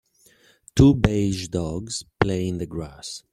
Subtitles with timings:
[0.75, 3.21] Two beige dogs play in the grass.